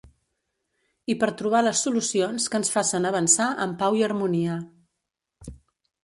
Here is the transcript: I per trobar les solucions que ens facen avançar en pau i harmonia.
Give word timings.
I 1.13 1.15
per 1.23 1.27
trobar 1.41 1.59
les 1.65 1.83
solucions 1.87 2.47
que 2.53 2.59
ens 2.59 2.71
facen 2.75 3.05
avançar 3.09 3.49
en 3.67 3.75
pau 3.83 3.99
i 3.99 4.01
harmonia. 4.07 4.57